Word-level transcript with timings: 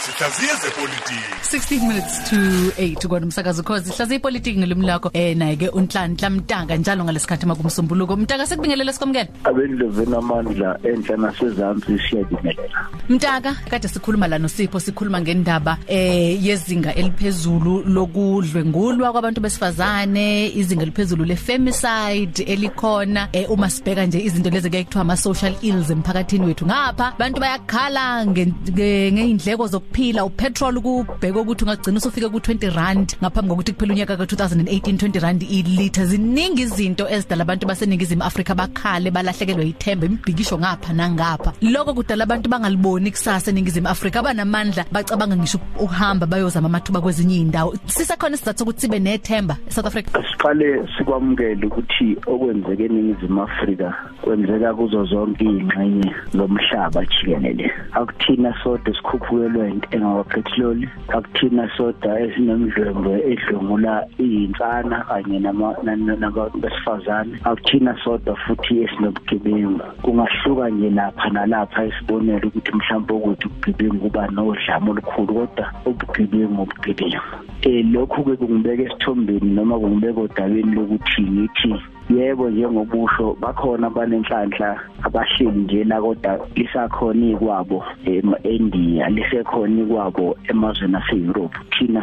sihlaziye 0.00 0.52
zepolitiki. 0.62 1.20
16 1.42 1.88
minutes 1.88 2.30
to 2.30 2.36
8 2.82 3.08
kwana 3.08 3.26
umsakazo 3.26 3.62
cause 3.62 3.92
hlaziye 3.92 4.18
ipolitiki 4.18 4.58
ngelimi 4.58 4.86
lakho. 4.86 5.10
Eh 5.12 5.36
naye 5.36 5.56
ke 5.56 5.68
unhlanhla 5.68 6.30
mtanga 6.30 6.76
njalo 6.76 7.04
ngalesikhathi 7.04 7.46
makumsombuluko. 7.46 8.16
Mtanga 8.16 8.46
sekubingelela 8.46 8.92
sikomkene 8.92 9.28
abendloveni 9.44 10.16
amandla 10.16 10.78
enhla 10.84 11.16
nasezantsi 11.16 11.98
siyabingelela 11.98 12.88
mtaka 13.08 13.54
kade 13.70 13.88
sikhuluma 13.88 14.28
la 14.28 14.38
noSipho 14.38 14.80
sikhuluma 14.80 15.20
ngendaba 15.20 15.78
eh 15.86 16.44
yezinga 16.46 16.94
eliphezulu 16.94 17.82
lokudlwengulwa 17.86 19.12
kwabantu 19.12 19.40
besifazane 19.40 20.48
izinga 20.54 20.82
eliphezulu 20.82 21.24
lefemicide 21.24 22.42
elikhona. 22.42 23.28
Eh 23.32 23.50
uma 23.50 23.70
sibheka 23.70 24.06
nje 24.06 24.20
izinto 24.20 24.50
lezi 24.50 24.70
kuyekuthiwa 24.70 25.02
ama 25.02 25.16
social 25.16 25.54
ills 25.62 25.90
emphakathini 25.90 26.46
wethu 26.46 26.66
ngapha 26.66 27.12
abantu 27.14 27.40
bayakhala 27.40 28.26
ngeindleko 28.26 29.66
zokuphila 29.90 30.24
upetrol 30.24 30.80
kubheka 30.80 31.40
ukuthi 31.40 31.64
ungagcina 31.64 31.98
usufike 31.98 32.28
ku 32.28 32.38
20 32.38 32.70
rand 32.74 33.16
ngaphambi 33.22 33.50
kokuthi 33.50 33.72
kuphela 33.72 33.92
unyaka 33.94 34.16
ka 34.16 34.24
2018 34.24 34.96
20 34.96 35.20
rand 35.20 35.42
ilitha. 35.42 36.04
Ziningi 36.04 36.62
izinto 36.62 37.08
ezidala 37.08 37.42
abantu 37.42 37.66
baseningizimu 37.66 38.22
Afrika 38.22 38.54
bakhale 38.54 39.10
balahlekelwe 39.10 39.68
ithemba 39.68 40.06
imibhikisho 40.06 40.58
ngapha 40.58 40.92
nangapha. 40.92 41.52
Lokho 41.62 41.94
kudala 41.94 42.24
abantu 42.24 42.48
bangaliboni 42.48 43.10
kusasa 43.10 43.50
eningizimu 43.50 43.88
Afrika 43.88 44.20
abanamandla 44.20 44.84
bacabanga 44.92 45.36
ngisho 45.36 45.58
uhamba 45.80 46.26
bayozama 46.26 46.66
amathuba 46.66 47.00
kwezinye 47.00 47.36
indawo 47.36 47.74
sisekhona 47.86 48.34
isizathu 48.34 48.62
ukuthi 48.62 48.80
sibe 48.80 48.98
nethemba 48.98 49.56
eSouth 49.68 49.86
Africa? 49.86 50.10
Siqale 50.30 50.86
sikwamukele 50.98 51.66
ukuthi 51.66 52.16
okwenzeke 52.26 52.84
eningizimu 52.84 53.42
Afrika 53.42 53.94
kwenzeka 54.22 54.74
kuzo 54.74 55.04
zonke 55.04 55.44
ingxenye 55.44 56.14
lomhlaba 56.34 57.04
jikelele. 57.04 57.72
Akuthina 57.92 58.54
sodwa 58.62 58.94
sikhuphukelwe 58.94 59.79
intengo 59.80 60.24
petrol 60.24 60.78
akuthina 61.08 61.64
sodwa 61.76 62.20
esinomdlwengwe 62.20 63.14
edlungula 63.32 63.94
izinsana 64.18 64.96
kanye 65.08 65.38
nabantu 65.38 66.58
besifazane. 66.62 67.34
Akuthina 67.44 67.92
sodwa 68.04 68.36
futhi 68.36 68.82
esinobugebengu 68.84 69.80
kungahluka 70.02 70.70
nje 70.70 70.90
lapha 70.90 71.28
nalapha 71.30 71.86
isibonelo 71.86 72.48
ukuthi 72.48 72.72
mhlawumbe 72.76 73.12
ukuthi 73.14 73.46
ubugebengu 73.46 73.98
kuba 74.04 74.26
nodlame 74.26 74.90
olukhulu 74.90 75.34
kodwa 75.34 75.66
ubugebengu 75.88 76.62
ubugebengu 76.62 77.22
eh 77.62 77.84
lokhu 77.92 78.24
ke 78.24 78.36
kungibeka 78.36 78.82
esithombeni 78.82 79.50
noma 79.54 79.78
kungibeka 79.78 80.20
odabeni 80.20 80.74
lokuthi 80.76 81.22
ngithi 81.22 81.72
yebo 82.08 82.50
njengobusho 82.50 83.36
bakhona 83.40 83.86
abanenhlanhla 83.86 84.80
abahleli 85.02 85.60
nje 85.60 85.84
la 85.84 86.00
kodwa 86.00 86.46
lisakhona 86.56 87.26
ikwabo 87.26 87.84
eMindia 88.04 89.08
lisekhona 89.08 89.80
ikwabo 89.82 90.36
emazweni 90.48 90.96
aseEurope. 90.96 91.58
Thina 91.78 92.02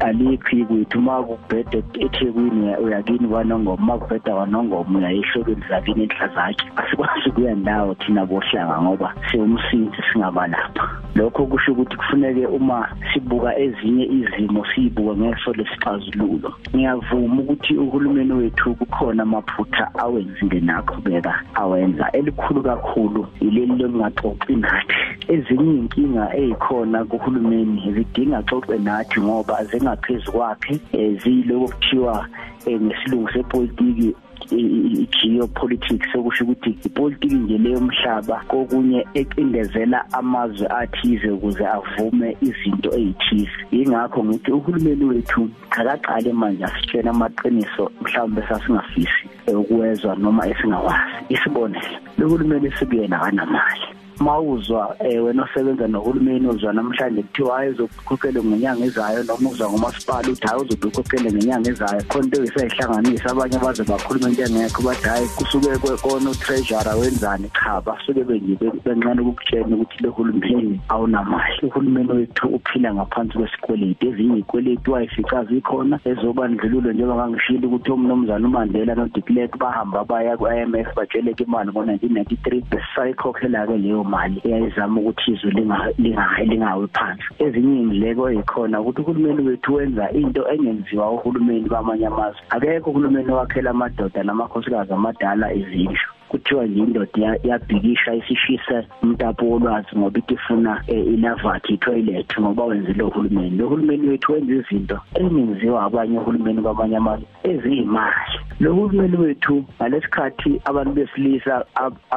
alikho 0.00 0.64
kwethu. 0.66 1.00
Makubhede 1.00 1.82
eThekwini 1.98 2.76
uyakini 2.76 3.28
kwanongoma 3.28 3.86
makubheda 3.86 4.34
kwanongoma 4.34 4.98
uyayihlokweni 4.98 5.64
zakini 5.68 6.02
enhla 6.02 6.28
zakhe? 6.28 6.66
Asikwazi 6.76 7.30
kuya 7.30 7.54
ndawo 7.54 7.94
thina 7.94 8.26
bohlanga 8.26 8.82
ngoba 8.82 9.14
siwumsinzi 9.30 10.02
singaba 10.12 10.46
lapha 10.46 11.00
lokho 11.14 11.46
kusho 11.46 11.72
ukuthi 11.72 11.96
kufuneke 11.96 12.46
uma 12.46 12.88
sibuka 13.12 13.58
ezinye 13.58 14.04
izimo 14.04 14.66
siyibuka 14.66 15.16
ngeso 15.16 15.52
lesixazululo. 15.52 16.54
Ngiyavuma 16.74 17.42
ukuthi 17.42 17.74
uhulumeni 17.74 18.32
wethu 18.32 18.74
kukhona 18.74 19.24
amaphutha 19.30 19.94
awenzile 19.94 20.60
naqhubeka 20.60 21.34
awenza. 21.54 22.10
Elikhulu 22.12 22.62
kakhulu 22.62 23.26
ileli 23.40 23.74
lokungaxoxi 23.78 24.56
nathi. 24.56 24.94
Ezinye 25.28 25.74
inkinga 25.80 26.24
ezikhona 26.36 27.04
kuhulumeni 27.04 27.92
zidinga 27.94 28.42
xoxe 28.48 28.78
nathi 28.78 29.20
ngoba 29.20 29.64
zingaphezulu 29.64 30.32
kwakhe 30.32 30.74
ziyiloko 31.22 31.66
kuthiwa 31.72 32.26
ngesilungu 32.68 33.28
sepolitiki 33.32 34.14
i-geopolitics 34.50 36.12
sokusho 36.12 36.44
ukuthi 36.44 36.70
ipolitiki 36.84 37.34
nje 37.34 37.58
leyo 37.58 37.80
mhlaba 37.80 38.36
kokunye 38.48 39.06
eqindezela 39.14 40.12
amazwe 40.12 40.66
athize 40.80 41.30
ukuze 41.30 41.66
avume 41.66 42.36
izinto 42.48 42.90
ezithize 42.98 43.60
ingakho 43.70 44.24
ngithi 44.24 44.50
uhulumeni 44.52 45.04
wethu 45.04 45.50
akaqale 45.70 46.32
manje 46.32 46.64
asitshela 46.64 47.10
amaqiniso 47.10 47.90
mhlawumbe 48.02 48.42
sasingafisi 48.48 49.24
ukuwezwa 49.60 50.16
noma 50.16 50.48
esingawazi. 50.48 51.14
Isibonelolohulumeni 51.28 52.66
esikuyena 52.66 53.18
kanamali. 53.18 53.99
Mawuzwa 54.20 54.96
eh 55.00 55.24
wena 55.24 55.42
osebenza 55.44 55.88
nohulumeni 55.88 56.46
uzwa 56.48 56.72
namhlanje 56.72 57.22
kuthiwa 57.22 57.58
ayizokukhokhela 57.58 58.42
ngenyanga 58.42 58.84
ezayo 58.84 59.22
noma 59.24 59.50
uzwa 59.50 59.70
ngomasipala 59.70 60.28
uthi 60.28 60.46
hayi 60.46 60.62
uzokukhokhela 60.62 61.30
ngenyanga 61.32 61.70
ezayo. 61.70 62.02
Khona 62.08 62.24
into 62.24 62.42
esayihlanganisa 62.44 63.30
abanye 63.30 63.58
baze 63.58 63.82
bakhuluma 63.84 64.28
into 64.28 64.42
engekho 64.42 64.82
bathi 64.82 65.08
hayi 65.08 65.26
kusuke 65.36 65.96
kona 66.02 66.30
utreasurer 66.30 66.96
wenzani? 67.00 67.50
Cha 67.56 67.80
basuke 67.80 68.24
benje 68.24 68.56
bencane 68.84 69.20
ukukutshela 69.20 69.76
ukuthi 69.76 70.02
lo 70.02 70.10
hulumeni 70.10 70.80
awunamali. 70.88 71.54
Uhulumeni 71.62 72.12
wethu 72.12 72.48
uphila 72.48 72.94
ngaphansi 72.94 73.38
kwesikweletu 73.38 74.08
ezinye 74.08 74.38
ikweletu 74.38 74.92
wayifica 74.92 75.44
zikhona 75.48 75.98
ezobandlululo 76.04 76.92
njengoba 76.92 77.28
ngangishilo 77.28 77.68
ukuthi 77.68 77.90
umnomzana 77.90 78.48
uMandela 78.48 78.94
no 78.94 79.08
de 79.08 79.20
Klerk 79.20 79.58
bahamba 79.58 80.04
baya 80.04 80.36
ku 80.36 80.44
IMF 80.46 80.94
batsheleke 80.96 81.44
imali 81.44 81.70
ngo1993 81.70 82.62
besayikhokhela 82.70 83.66
ke 83.66 83.76
leyo 83.76 84.04
mali 84.12 84.40
eyayizama 84.44 85.00
ukuthi 85.00 85.30
izwe 85.32 85.50
linga 85.50 86.26
lingawe 86.50 86.86
phansi. 86.96 87.28
Ezinye 87.44 87.80
indleko 87.82 88.22
ezikhona 88.30 88.80
ukuthi 88.80 89.00
uhulumeni 89.02 89.48
wethu 89.48 89.74
wenza 89.74 90.04
into 90.20 90.42
engenziwa 90.52 91.12
uhulumeni 91.16 91.68
bamanye 91.68 92.06
amazwe. 92.06 92.42
Akekho 92.54 92.90
uhulumeni 92.90 93.32
wakhela 93.32 93.70
amadoda 93.70 94.22
namakhosikazi 94.22 94.92
amadala 94.92 95.46
izindlu. 95.60 96.08
Kuthiwa 96.30 96.66
nje 96.66 96.80
indoda 96.80 97.36
yabhikisha 97.44 98.14
isishisa 98.14 98.84
umtapo 99.02 99.46
wolwazi 99.46 99.88
ngoba 99.98 100.18
itifuna 100.18 100.82
ilavathi 100.86 101.76
toilet 101.78 102.40
ngoba 102.40 102.64
wenze 102.64 102.92
lo 102.92 103.08
hulumeni. 103.08 103.56
Lo 103.56 103.68
hulumeni 103.68 104.08
wethu 104.08 104.32
wenza 104.32 104.52
izinto 104.54 105.00
ezingenziwa 105.14 105.82
abanye 105.82 106.18
uhulumeni 106.18 106.62
kwamanye 106.62 106.96
amazwe 106.96 107.26
eziyimali. 107.42 108.34
Lo 108.60 108.72
hulumeni 108.74 109.16
wethu 109.16 109.64
ngalesikhathi 109.76 110.60
abantu 110.64 110.92
besilisa 110.92 111.64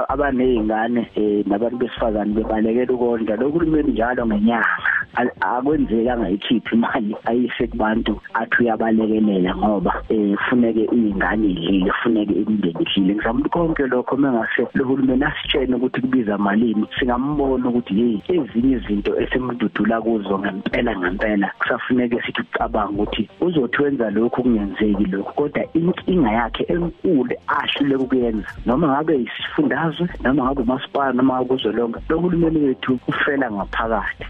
abanezingane 0.10 1.02
nabantu 1.46 1.78
besifazane 1.78 2.34
bebalekela 2.34 2.94
ukondla 2.94 3.36
lo 3.36 3.50
hulumeni 3.50 3.92
njalo 3.92 4.26
ngenyanga. 4.26 5.03
Akwenzeka 5.40 6.18
ngayikhiphi 6.18 6.76
imali 6.76 7.16
ayise 7.26 7.68
kubantu 7.68 8.22
athi 8.34 8.56
uyabalekelela 8.64 9.56
ngoba 9.56 9.92
kufuneke 10.08 10.84
izingane 10.92 11.48
idlile 11.48 11.92
kufuneke 11.92 12.34
imindeni 12.34 12.76
idlile. 12.82 13.14
Ngizama 13.14 13.40
ukuthi 13.40 13.50
konke 13.50 13.88
lokho 13.88 14.18
mengase 14.18 14.68
lo 14.74 14.86
hulumeni 14.86 15.24
asitshene 15.24 15.76
ukuthi 15.76 16.02
kubiza 16.02 16.38
malini 16.38 16.86
singambona 17.00 17.70
ukuthi 17.70 17.94
hey 17.94 18.38
ezinye 18.38 18.76
izinto 18.78 19.12
esemdudula 19.22 20.02
kuzo 20.02 20.40
ngempela 20.40 20.98
ngempela 20.98 21.52
kusafuneke 21.60 22.22
sithi 22.26 22.42
ucabanga 22.42 23.02
ukuthi 23.04 23.30
uzotwenza 23.42 24.10
lokho 24.10 24.42
kungenzeki 24.42 25.06
lokho 25.06 25.32
kodwa 25.34 25.64
inkinga 25.74 26.32
yakhe 26.32 26.64
enkulu 26.74 27.36
ahlule 27.48 27.96
ukuyenza. 27.96 28.48
Noma 28.66 28.88
ngabe 28.88 29.16
isifundazwe 29.22 30.08
noma 30.24 30.44
ngabe 30.44 30.62
umasipala 30.62 31.14
noma 31.14 31.34
ngabe 31.36 31.54
uzolonga 31.54 32.00
lo 32.10 32.18
hulumeni 32.18 32.60
wethu 32.66 33.00
ufela 33.08 33.52
ngaphakathi. 33.52 34.26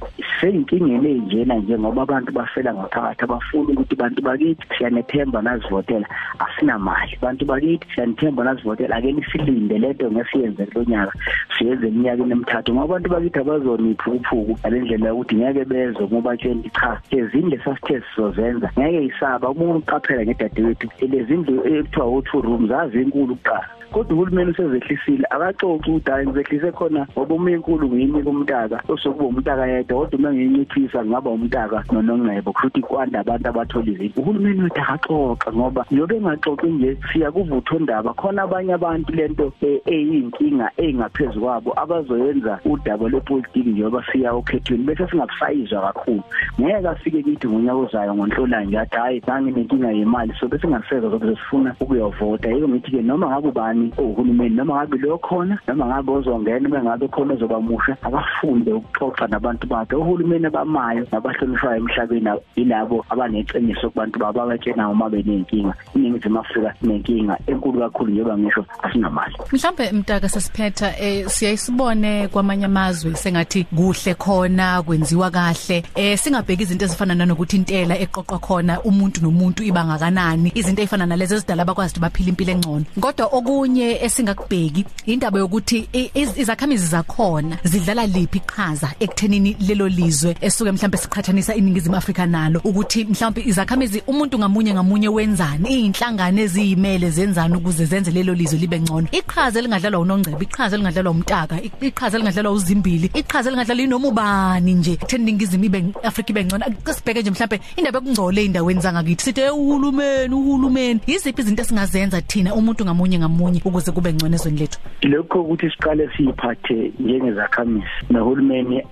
Seyinkingeni 0.73 1.11
enjena 1.11 1.55
njengoba 1.55 2.01
abantu 2.01 2.31
bafela 2.31 2.73
ngaphakathi 2.73 3.23
abafuna 3.23 3.73
ukuthi 3.73 3.95
bantu 3.95 4.21
bakithi 4.21 4.65
siyanethemba 4.77 5.41
nazivotela 5.41 6.07
asinamali. 6.39 7.17
Bantu 7.21 7.45
bakithi 7.45 7.87
siyanethemba 7.93 8.43
nazivotela 8.43 8.95
ake 8.95 9.11
nisilinde 9.11 9.77
lento 9.77 10.11
ngesiyenze 10.11 10.65
kulonyaka 10.65 11.13
siyenze 11.57 11.87
iminyaka 11.87 12.23
emithathu. 12.23 12.73
Ngoba 12.73 12.83
abantu 12.85 13.09
bakithi 13.09 13.39
abazonipha 13.39 14.11
ukuphuku 14.11 14.53
ngalendlela 14.59 15.07
yokuthi 15.07 15.35
ngeke 15.35 15.65
bezwe 15.65 16.03
ngoba 16.07 16.37
tsheni 16.37 16.69
cha 16.69 16.99
ezindle 17.11 17.57
sasithe 17.63 18.01
sizozenza 18.01 18.69
ngeke 18.77 19.05
isaba 19.05 19.49
uma 19.49 19.75
uqaphela 19.75 20.25
ngedadewethu 20.25 20.87
lezindlu 21.11 21.53
ekuthiwa 21.69 22.05
u2 22.17 22.41
rooms 22.41 22.71
azinkulu 22.71 23.35
kuqala. 23.35 23.82
Kodwa 23.93 24.15
uhulumeni 24.15 24.51
usezehlisile 24.51 25.25
akaxoxi 25.29 25.89
ukuthi 25.89 26.11
hayi 26.11 26.27
ngizehlise 26.27 26.71
khona 26.71 27.07
ngoba 27.11 27.35
uma 27.35 27.51
inkulu 27.51 27.87
ngiyinike 27.87 28.29
umntaka 28.29 28.77
osokuba 28.87 29.25
umntaka 29.25 29.67
yedwa 29.67 29.99
kodwa 29.99 30.19
uma 30.19 30.33
ngiyinciphisa 30.33 31.05
ngaba 31.05 31.29
umntaka 31.29 31.83
nonongcebo 31.91 32.53
futhi 32.53 32.81
kwanda 32.81 33.19
abantu 33.19 33.47
abathola 33.49 33.91
izinto. 33.91 34.21
Uhulumeni 34.21 34.63
wethu 34.63 34.81
akaxoxa 34.81 35.53
ngoba 35.53 35.85
njobe 35.91 36.15
engaxoxi 36.17 36.67
nje 36.67 36.97
siya 37.11 37.31
kuvutho 37.31 37.79
ndaba 37.79 38.13
khona 38.13 38.41
abanye 38.43 38.73
abantu 38.73 39.11
lento 39.13 39.53
eyinkinga 39.85 40.71
engaphezulu 40.77 41.53
kwabo 41.53 41.73
abazoyenza 41.81 42.59
udaba 42.65 43.09
lwepolitiki 43.09 43.69
njengoba 43.69 44.03
siya 44.11 44.33
okhethweni 44.33 44.83
bese 44.83 45.07
singabusayizwa 45.07 45.81
kakhulu. 45.81 46.23
Ngeke 46.59 46.87
afike 46.87 47.23
kithi 47.23 47.47
ngonyaka 47.47 47.77
ozayo 47.77 48.15
ngonhlolanje 48.15 48.79
athi 48.79 48.95
hayi 48.95 49.21
nanginenkinga 49.27 49.91
yemali 49.91 50.33
so 50.39 50.47
bese 50.47 50.67
ngaseza 50.67 51.09
zokuze 51.09 51.35
sifuna 51.35 51.75
ukuyovota. 51.79 52.49
Yiko 52.49 52.67
ngithi 52.67 52.91
ke 52.91 53.01
noma 53.01 53.27
ngabe 53.27 53.47
ubani 53.47 53.82
uhulumeni 53.97 54.33
uhulumeni 54.33 54.55
noma 54.55 54.75
ngabe 54.75 54.97
lo 54.97 55.17
khona 55.17 55.59
noma 55.67 55.85
ngabe 55.85 56.11
ozongena 56.11 56.59
noma 56.59 56.83
ngabe 56.83 57.07
khona 57.07 57.33
ozobamusha 57.33 57.97
akafunde 58.01 58.73
ukuxoxa 58.73 59.27
nabantu 59.27 59.67
bakhe. 59.67 59.95
Uhulumeni 59.95 60.45
abamayo 60.45 61.07
nabahlonishwayo 61.11 61.77
emhlabeni 61.77 62.29
yilabo 62.55 63.05
abaneqiniso 63.09 63.89
kubantu 63.89 64.19
babo 64.19 64.41
abatshena 64.41 64.89
uma 64.89 65.09
benenkinga. 65.09 65.73
Iningizimu 65.95 66.39
Afrika 66.39 66.73
nenkinga 66.81 67.37
enkulu 67.47 67.79
kakhulu 67.79 68.11
njengoba 68.11 68.37
ngisho 68.37 68.65
asinamali 68.83 69.35
mhlambe 69.51 69.91
mtaka 69.91 70.29
sasiphetha 70.29 70.99
eh 70.99 71.27
siyayisibone 71.27 72.27
kwamanye 72.27 72.65
amazwe 72.65 73.15
sengathi 73.15 73.63
kuhle 73.63 74.13
khona 74.13 74.81
kwenziwa 74.83 75.31
kahle. 75.31 75.83
Eh 75.95 76.17
singabheki 76.17 76.63
izinto 76.63 76.85
ezifana 76.85 77.15
nanokuthi 77.15 77.55
intela 77.55 77.99
eqoqwa 77.99 78.39
khona 78.39 78.81
umuntu 78.81 79.21
nomuntu 79.21 79.63
ibanga 79.63 79.97
kanani 79.97 80.51
izinto 80.55 80.81
ezifana 80.81 81.05
nalezi 81.05 81.35
ezidala 81.35 81.65
bakwazi 81.65 81.99
baphila 81.99 82.29
impilo 82.29 82.51
engcono. 82.51 82.85
Kodwa 82.99 83.25
okunye 83.27 83.72
esingakubheki 83.81 84.85
indaba 85.05 85.39
yokuthi 85.39 85.89
izakhamizi 86.35 86.87
zakhona 86.87 87.57
zidlala 87.63 88.07
liphi 88.07 88.37
iqhaza 88.37 88.91
ekuthenini 88.99 89.57
lelo 89.59 89.87
lizwe 89.87 90.35
esuke 90.41 90.71
mhlambe 90.71 90.97
siqhathanisa 90.97 91.55
iningizimu 91.55 91.95
Afrika 91.95 92.25
nalo 92.25 92.61
ukuthi 92.63 93.05
mhlambe 93.05 93.41
izakhamizi 93.41 94.03
umuntu 94.07 94.39
ngamunye 94.39 94.73
ngamunye 94.73 95.07
wenzani 95.07 95.69
izinhlangano 95.69 96.41
eziyimele 96.41 97.09
zenzani 97.09 97.55
ukuze 97.55 97.85
zenze 97.85 98.11
lelo 98.11 98.33
lizwe 98.33 98.59
libe 98.59 98.79
ngcono. 98.79 99.07
Iqhaza 99.11 99.59
elingadlalwa 99.59 99.99
unongcebe 99.99 100.43
iqhaza 100.43 100.75
elingadlalwa 100.75 101.11
umtaka 101.11 101.55
iqhaza 101.81 102.17
elingadlalwa 102.17 102.51
uzimbili 102.51 103.11
iqhaza 103.13 103.49
elingadlalwa 103.49 103.83
inoma 103.83 104.07
ubani 104.07 104.73
nje 104.73 104.91
ekutheni 104.93 105.23
iningizimu 105.23 105.63
ibe 105.63 105.85
Afrika 106.03 106.29
ibe 106.29 106.45
ngcono. 106.45 106.65
Sibheke 106.95 107.21
nje 107.21 107.31
mhlambe 107.31 107.59
indaba 107.77 107.99
yokungcola 107.99 108.41
eindaweni 108.41 108.81
zangakithi 108.81 109.23
sithi 109.23 109.41
uhulumeni 109.41 110.33
uhulumeni 110.35 110.99
yiziphi 111.07 111.41
izinto 111.41 111.61
esingazenza 111.61 112.21
thina 112.21 112.55
umuntu 112.55 112.85
ngamunye 112.85 113.19
ngamunye? 113.19 113.61
Ukuze 113.65 113.91
kube 113.91 114.13
ngcono 114.13 114.35
ezweni 114.35 114.59
lethu? 114.59 114.79
Lokho 115.01 115.41
ukuthi 115.41 115.69
siqale 115.69 116.09
siyiphathe 116.17 116.91
njengezakhamisi 116.99 117.87
nohulumeni 118.09 118.83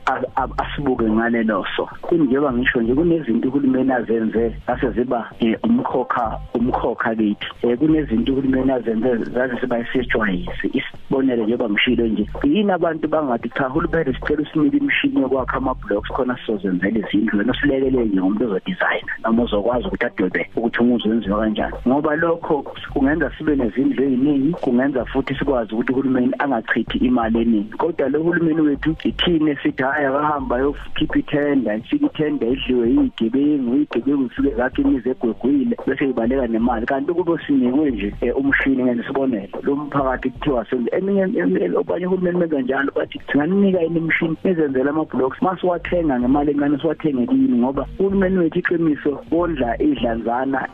asibuke 0.58 1.04
ngalelo 1.04 1.66
so. 1.76 1.90
Kunjengoba 2.02 2.54
ngisho 2.54 2.82
nje 2.82 2.94
kunezinto 2.94 3.48
uhulumeni 3.48 3.92
azenze 3.92 4.56
ase 4.68 4.92
ziba 4.92 5.32
umkhokha 5.64 6.40
umkhokha 6.54 7.16
kithi 7.16 7.76
kunezinto 7.78 8.32
uhulumeni 8.34 8.72
azenze 8.72 9.16
zaze 9.18 9.60
siba 9.62 9.80
isijwayisi 9.80 10.84
isibonele 11.12 11.44
njengoba 11.44 11.69
ngishilo 11.69 12.08
nje. 12.08 12.28
Yini 12.44 12.72
abantu 12.72 13.08
bangathi 13.08 13.50
cha 13.50 13.68
uhulumeni 13.68 14.13
sicela 14.13 14.42
usinike 14.42 14.78
imishini 14.78 15.22
yokwakha 15.22 15.58
ama 15.58 15.74
blocks 15.74 16.12
khona 16.12 16.38
sizozenzela 16.46 17.00
izindlu 17.00 17.44
nosilekele 17.44 18.06
nje 18.06 18.19
umuntu 18.19 18.46
ozodesign 18.46 19.06
noma 19.24 19.44
uzokwazi 19.44 19.88
ukuthi 19.88 20.06
adwebe 20.06 20.50
ukuthi 20.56 20.80
umuzi 20.80 21.10
wenziwa 21.10 21.40
kanjani. 21.40 21.75
Ngoba 21.88 22.16
lokho 22.16 22.63
kungenza 22.94 23.31
sibe 23.38 23.56
nezindlu 23.56 24.04
eziningi 24.04 24.52
kungenza 24.52 25.06
futhi 25.06 25.36
sikwazi 25.36 25.74
ukuthi 25.74 25.92
uhulumeni 25.92 26.34
angachithi 26.40 26.98
imali 26.98 27.42
eningi. 27.42 27.74
Kodwa 27.78 28.10
lo 28.10 28.24
hulumeni 28.24 28.62
wethu 28.62 28.96
ithine 29.04 29.56
sithi 29.63 29.84
hayi 29.84 30.06
akahamba 30.06 30.58
yokhipha 30.60 31.19
ithenda 31.19 31.75
ifika 31.75 32.06
ithenda 32.06 32.46
edliwe 32.48 32.90
yigebengu 32.90 33.75
igebengu 33.75 34.24
ifike 34.25 34.56
zakhe 34.56 34.81
imizi 34.81 35.10
egwegwile 35.10 35.75
bese 35.88 36.10
ibaleka 36.10 36.48
nemali. 36.48 36.86
Kanti 36.86 37.13
kube 37.13 37.44
sinikwe 37.48 37.92
nje 37.92 38.31
umshini 38.31 38.84
ngene 38.84 39.04
sibonele. 39.04 39.50
Lo 39.63 39.75
mphakathi 39.75 40.30
kuthiwa 40.30 40.66
senze 40.66 41.00
eminye 41.01 41.77
obanye 41.77 42.06
uhulumeni 42.06 42.39
benza 42.39 42.62
njalo 42.62 42.92
bathi 42.95 43.19
singanika 43.31 43.81
imishini 43.81 44.38
ezenzela 44.44 44.89
ama 44.89 45.06
blocks 45.06 45.42
masiwathenga 45.42 46.19
ngemali 46.19 46.51
encane 46.51 46.77
siwathenge 46.77 47.27
kini 47.27 47.57
ngoba 47.57 47.88
uhulumeni 48.00 48.38
wethu 48.38 48.59
iqiniso 48.59 49.12
wondla 49.31 49.81
idlanzana 49.81 50.68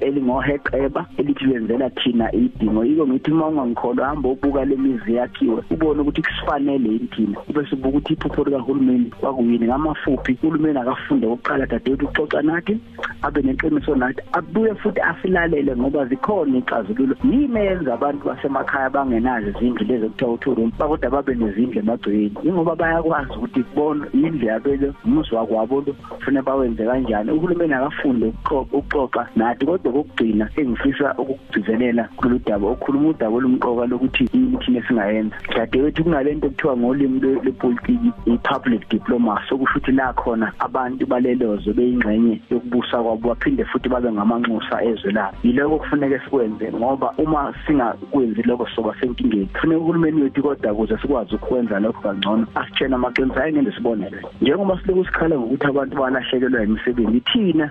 elingoheqeba 0.00 1.06
elithi 1.18 1.44
lenzela 1.44 1.90
thina 1.90 2.32
idingo. 2.32 2.84
Yiko 2.84 3.06
ngithi 3.06 3.30
uma 3.30 3.48
ungangikholwa 3.48 4.06
hamba 4.06 4.28
ubuka 4.28 4.64
lemizi 4.64 5.14
yakhiwe 5.14 5.62
ubone 5.70 6.00
ukuthi 6.00 6.22
kusifanele 6.22 6.88
yini 6.88 7.36
ube 7.48 7.66
sibuka 7.66 7.88
ukuthi 7.88 8.12
iphupho 8.12 8.44
likahulumeni 8.44 9.12
kwakuyini. 9.20 9.66
Ngamafuphi 9.66 10.38
uhulumeni 10.42 10.78
akafunde 10.78 11.26
ukuqala 11.26 11.66
dadewethu 11.66 12.06
uxoxa 12.06 12.42
nathi 12.42 12.78
abe 13.22 13.42
neqiniso 13.42 13.94
nathi 13.94 14.22
abuye 14.32 14.74
futhi 14.74 15.00
asilalele 15.00 15.76
ngoba 15.76 16.06
zikhona 16.06 16.58
ixazululo 16.58 17.16
yini 17.24 17.58
eyenza 17.60 17.94
abantu 17.94 18.26
basemakhaya 18.28 18.90
bangenazo 18.90 19.52
izindlu 19.74 19.86
lezi 19.86 20.08
kuthiwa 20.08 20.32
uthulu 20.32 20.70
kodwa 20.78 21.10
babe 21.10 21.34
nezindlu 21.34 21.78
emagcekeni 21.80 22.32
ingoba 22.44 22.76
bayakwazi 22.76 23.32
ukuthi 23.36 23.64
bona 23.74 24.06
indlu 24.12 24.46
yabelo 24.46 24.94
umuzi 25.04 25.34
wakwabo 25.34 25.80
lo 25.86 25.92
kufanele 25.92 26.42
bawenze 26.42 26.84
kanjani. 26.84 27.30
Uhulumeni 27.30 27.74
akafunde 27.74 28.32
ukuxoxa 28.50 29.28
nathi 29.36 29.66
kodwa 29.66 29.92
kokugcina 29.92 30.48
engifisa 30.56 31.14
ukugcizelela 31.18 32.08
kulolu 32.16 32.40
daba 32.46 32.66
okhuluma 32.68 33.08
udaba 33.08 33.36
olumqoka 33.36 33.86
lokuthi 33.86 34.28
yini 34.32 34.56
thina 34.58 34.82
singayenza 34.86 35.36
dadewethu 35.56 36.04
kunalento 36.04 36.46
ekuthiwa 36.46 36.76
ngolimi 36.76 37.20
lepolitiki 37.20 38.10
i-public 38.26 38.88
diplomacy 38.90 39.54
okusho 39.54 39.78
ukuthi 39.78 39.92
la 39.92 40.12
khona 40.12 40.52
abantu 40.58 41.06
balelozo 41.06 41.72
beyingxenye 41.72 42.40
yokubusa 42.50 43.02
kwabo 43.02 43.28
baphinde 43.28 43.64
futhi 43.64 43.88
babe 43.88 44.12
ngamanxusa 44.12 44.84
ezwe 44.84 45.12
labo. 45.12 45.36
Yiloko 45.42 45.78
kufuneka 45.78 46.20
sikwenze 46.24 46.72
ngoba 46.72 47.14
uma 47.18 47.54
singakwenzi 47.66 48.42
lokho 48.42 48.66
soba 48.74 48.94
senkingeni. 49.00 49.48
Kufuneka 49.64 49.80
uhulumeni 49.80 50.22
wethu 50.22 50.42
kodwa 50.42 50.72
ukuze 50.72 50.98
sikwazi 50.98 51.34
ukwenza 51.34 51.80
lokho 51.80 52.00
kangcono 52.00 52.46
asitshena 52.54 52.96
amaqiniso 52.96 53.40
ayingende 53.40 53.72
sibonele 53.72 54.22
njengoba 54.40 54.80
siloku 54.80 55.04
sikhala 55.04 55.38
ngokuthi 55.38 55.66
abantu 55.66 55.96
balahlekelwa 55.96 56.62
imisebenzi 56.62 57.20
thina 57.20 57.70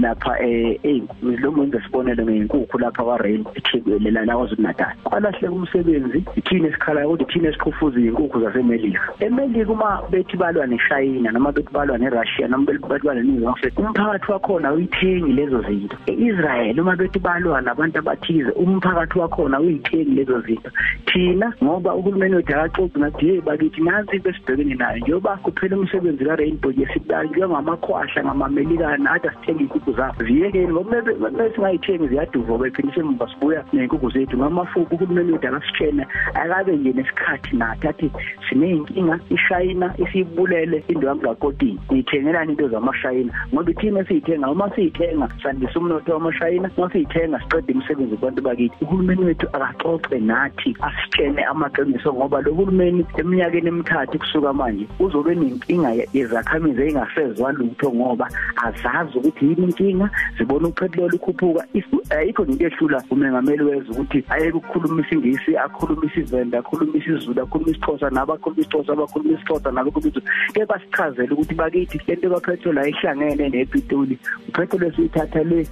lapha 0.00 0.40
eh 0.40 1.02
lo 1.20 1.52
mwenze 1.52 1.80
sibonele 1.80 2.24
ngeenkukhu 2.24 2.78
lapha 2.78 3.04
kwaRain 3.04 3.44
eThekwini 3.54 4.10
la 4.10 4.24
nakwazulu 4.24 4.62
Natal 4.62 4.94
kwalahleka 5.04 5.52
umsebenzi 5.52 6.24
ithina 6.36 6.68
esikhala 6.68 7.08
ukuthi 7.08 7.24
thina 7.24 7.48
esikhufuza 7.48 8.00
izinkukhu 8.00 8.40
zaseMelika. 8.40 9.00
eMelika 9.20 9.72
uma 9.72 10.02
bethi 10.10 10.36
balwa 10.36 10.66
neShayina 10.66 11.32
noma 11.32 11.52
bethi 11.52 11.72
balwa 11.72 11.98
neRussia 11.98 12.48
noma 12.48 12.64
bethi 12.64 12.88
balwa 12.88 13.14
neNingizimu 13.14 13.50
Afrika 13.50 13.82
umphakathi 13.82 14.32
wakhona 14.32 14.72
uyithengi 14.72 15.32
lezo 15.32 15.62
zinto. 15.62 15.96
eIsrael 16.06 16.80
uma 16.80 16.96
bethi 16.96 17.18
balwa 17.18 17.60
nabantu 17.60 17.98
abathize 17.98 18.50
umphakathi 18.50 19.18
wakhona 19.18 19.60
uyithengi 19.60 20.10
lezo 20.10 20.40
zinto. 20.40 20.70
Thina 21.06 21.25
ngoba 21.62 21.94
uhulumeni 21.94 22.34
wethu 22.34 22.52
akaxoxi 22.52 22.98
ngathi 22.98 23.26
hey 23.26 23.40
bakithi 23.40 23.80
nansi 23.80 24.18
besibhekene 24.18 24.74
nayo 24.74 24.98
njengoba 24.98 25.36
kuphela 25.36 25.76
umsebenzi 25.76 26.24
kaRainbow 26.24 26.72
yesibanjwe 26.76 27.48
ngamakhwahla 27.48 28.24
ngamamelikana 28.24 28.96
nathi 28.96 29.28
asithenga 29.28 29.60
inkukhu 29.60 29.92
zabo. 29.92 30.24
Ziyekeni 30.24 30.72
ngoba 30.72 31.02
mesingayithengi 31.30 32.08
ziyaduva 32.08 32.58
bephindise 32.58 33.00
emva 33.00 33.28
sibuya 33.28 33.64
ney'nkukhu 33.72 34.10
zethu. 34.10 34.36
Ngamafuku 34.36 34.94
uhulumeni 34.94 35.32
wethu 35.32 35.48
akasitshena 35.48 36.06
akabe 36.34 36.76
nje 36.76 36.92
nesikhathi 36.92 37.56
nathi 37.56 37.88
athi 37.88 38.10
siney'nkinga 38.48 39.18
ishayina 39.30 39.94
isibulele 39.98 40.84
indwami 40.88 41.20
kakotini 41.20 41.80
ngiyithengelani 41.90 42.52
into 42.52 42.68
zamashayina? 42.68 43.32
Ngoba 43.52 43.70
ithina 43.70 44.00
esiyithenga 44.00 44.50
uma 44.50 44.70
siyithenga 44.74 45.28
sandisa 45.42 45.78
umnotho 45.78 46.12
wamashayina. 46.12 46.70
Uma 46.76 46.90
siyithenga 46.90 47.40
siqede 47.40 47.72
imisebenzi 47.72 48.16
kubantu 48.16 48.42
bakithi. 48.42 48.84
Uhulumeni 48.84 49.24
wethu 49.24 49.46
akaxoxe 49.52 50.18
nathi 50.18 50.76
asitshene 51.06 51.44
amaqiniso 51.44 52.12
ngoba 52.12 52.40
lo 52.42 52.52
hulumeni 52.54 53.06
eminyakeni 53.16 53.68
emithathu 53.68 54.18
kusuka 54.18 54.52
manje 54.52 54.86
uzobe 54.98 55.34
nenkinga 55.34 55.90
yezakhamizi 56.12 56.82
engasezwa 56.82 57.52
lutho 57.52 57.92
ngoba 57.92 58.28
azazi 58.56 59.18
ukuthi 59.18 59.46
yini 59.46 59.64
inkinga 59.64 60.10
zibona 60.38 60.68
upetrol 60.68 61.14
ukhuphuka 61.14 61.66
ayikho 62.10 62.44
into 62.44 62.66
ehlula 62.66 63.02
umengameli 63.10 63.62
wezwe 63.62 63.90
ukuthi 63.90 64.24
ayeke 64.28 64.56
ukukhuluma 64.56 65.02
isingisi 65.02 65.56
akhuluma 65.56 66.06
isivenda 66.06 66.58
akhuluma 66.58 66.98
isizulu 66.98 67.42
akhuluma 67.42 67.70
isixhosa 67.70 68.10
nabakhuluma 68.10 68.60
isixhosa 68.60 68.92
abakhuluma 68.92 69.34
isixhosa 69.34 69.70
nabakhuluma 69.70 70.08
isizulu 70.08 70.26
ke 70.54 70.66
basichazele 70.66 71.32
ukuthi 71.32 71.54
bakithi 71.54 72.00
lento 72.06 72.30
kapetrol 72.30 72.78
ayihlangene 72.78 73.48
nepitoli. 73.48 74.18
Upetrol 74.48 74.82
esiyithatha 74.82 75.44
le 75.44 75.66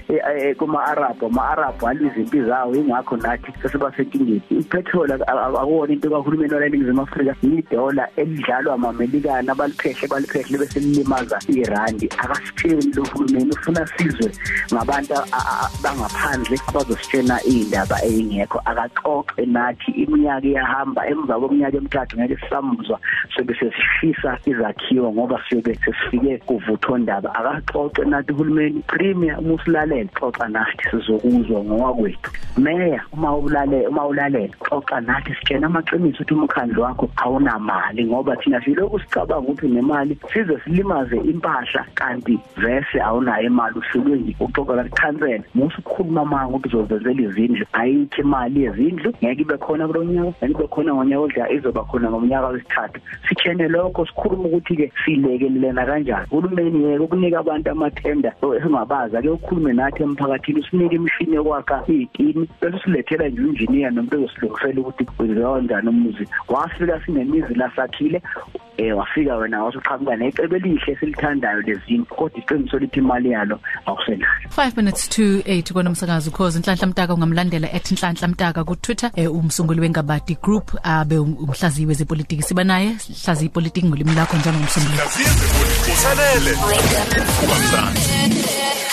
kuma-arab 0.58 1.24
ama-arab 1.24 1.84
alwa 1.84 2.10
izimpi 2.10 2.42
zawo 2.42 2.74
ingakho 2.74 3.16
nathi 3.16 3.52
sesibasenkingeni 3.62 4.42
ipetrol 4.50 5.12
akuwona 5.26 5.92
into 5.92 6.10
kahulumeni 6.10 6.54
wala 6.54 6.66
eningizimu 6.66 7.02
afrika 7.02 7.34
yidola 7.42 8.08
elidlalwa 8.16 8.74
amamelikana 8.74 9.52
abaliphehle 9.52 10.08
baliphehle 10.08 10.58
bese 10.58 10.80
lilimaza 10.80 11.38
irandi. 11.48 12.08
Akasitsheni 12.18 12.92
lo 12.94 13.04
hulumeni 13.12 13.50
ufuna 13.50 13.86
sizwe 13.86 14.30
ngabantu 14.72 15.14
bangaphandle 15.82 16.58
abazositshena 16.68 17.40
iy'ndaba 17.46 17.96
ey'ngekho. 18.04 18.60
Akaxoxe 18.64 19.46
nathi 19.46 19.90
iminyaka 19.90 20.46
iyahamba 20.46 21.06
emva 21.08 21.40
kweminyaka 21.40 21.76
emithathu 21.76 22.16
ngeke 22.18 22.36
sisamuzwa 22.36 23.00
sobe 23.36 23.54
sesishisa 23.54 24.38
izakhiwo 24.46 25.12
ngoba 25.12 25.40
siyobe 25.48 25.74
sesifike 25.84 26.38
kuvuthondaba 26.38 27.34
akaxoxe 27.34 28.04
nathi 28.04 28.32
uhulumeni 28.32 28.82
premier 28.86 29.38
uma 29.38 29.54
usilalele 29.54 30.10
xoxa 30.14 30.48
nathi 30.48 30.84
sizokuzwa 30.90 31.64
ngowakwethu. 31.64 32.30
Meya 32.58 33.00
uma 33.12 33.36
ulalela 33.36 33.88
uma 33.88 34.06
ulalela 34.06 34.54
xoxa 34.60 35.00
nathi. 35.00 35.13
Sitshena 35.22 35.66
amaqiniso 35.66 36.24
ukuthi 36.24 36.34
umkhandlu 36.34 36.82
wakho 36.82 37.10
awunamali 37.16 38.04
ngoba 38.04 38.36
thina 38.36 38.60
silokhu 38.60 39.00
sicabanga 39.00 39.40
ukuthi 39.40 39.68
nemali 39.68 40.18
size 40.32 40.58
silimaze 40.64 41.16
impahla 41.16 41.86
kanti 41.94 42.38
vese 42.56 43.00
awunayo 43.00 43.46
imali 43.46 43.78
uhlulwe 43.78 44.34
uxoxa 44.40 44.84
kancane 44.94 45.44
musu 45.54 45.78
ukukhuluma 45.80 46.24
manje 46.24 46.54
ukuthi 46.56 46.76
uzovezela 46.76 47.22
izindlu 47.22 47.66
ayikho 47.72 48.22
imali 48.22 48.62
yezindlu 48.62 49.12
ngeke 49.22 49.42
ibe 49.42 49.56
khona 49.56 49.86
kulo 49.86 50.04
nyaka 50.04 50.46
ngeke 50.46 50.62
ibe 50.62 50.66
khona 50.66 50.94
ngonyaka 50.94 51.20
odla 51.20 51.52
izoba 51.52 51.84
khona 51.84 52.10
ngomnyaka 52.10 52.48
wesithathu. 52.48 53.00
Sitshene 53.28 53.68
lokho 53.68 54.06
sikhuluma 54.06 54.48
ukuthi 54.48 54.76
ke 54.76 54.92
silekelelena 55.04 55.86
kanjani. 55.86 56.26
Uhulumeni 56.30 56.84
yeke 56.84 57.04
ukunika 57.04 57.38
abantu 57.38 57.70
amathenda 57.70 58.32
esingabaza 58.56 59.22
ke 59.22 59.28
ukhulume 59.28 59.72
nathi 59.72 60.02
emphakathini 60.02 60.60
usinike 60.60 60.96
imishini 60.96 61.34
yokwakha 61.36 61.84
izitini 61.88 62.48
bese 62.60 62.78
silethela 62.84 63.28
nje 63.28 63.42
engineer 63.42 63.90
nomuntu 63.92 64.16
ozosilungisela 64.16 64.80
ukuthi 64.80 65.03
kwenziwa 65.04 65.54
kanjani 65.56 65.88
umuzi 65.88 66.28
wafika 66.48 67.00
sinemizi 67.06 67.54
lasakhile 67.54 68.22
eh 68.76 68.96
wafika 68.96 69.36
wena 69.36 69.64
wasuqhamuka 69.64 70.16
necebe 70.16 70.56
elihle 70.56 70.96
silithandayo 71.00 71.60
lezini 71.60 72.04
kodwa 72.04 72.38
iqiniso 72.38 72.78
lithi 72.78 72.98
imali 72.98 73.30
yalo 73.30 73.60
awusenayo. 73.86 74.32
5 74.56 74.76
minutes 74.76 75.08
to 75.08 75.22
8 75.22 75.72
kwanomsakazo 75.72 76.30
cause 76.30 76.58
inhlanhla 76.58 76.86
mtaka 76.86 77.14
ungamlandela 77.14 77.68
@inhlanhla 77.72 78.28
mtaka 78.28 78.64
ku 78.64 78.76
Twitter 78.76 79.10
eh, 79.16 79.32
umsunguli 79.34 79.80
wengabadi 79.80 80.36
group 80.42 80.70
abe 80.82 81.18
umhlaziyi 81.18 81.86
wezepolitiki. 81.86 82.42
Siba 82.42 82.64
naye 82.64 82.96
hlaziyi 83.24 83.48
politiki 83.48 83.86
ngolimi 83.86 84.14
lakho 84.14 84.36
njalo 84.36 84.58
ngomsunguli 84.58 84.96
Hlaziya 84.96 85.28
zepolitiki. 85.30 85.90
Usalele. 85.92 86.52
Wake 86.52 86.96
up. 88.78 88.84